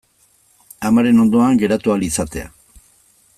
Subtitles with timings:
[0.89, 2.49] Amaren ondoan geratu ahal izatea.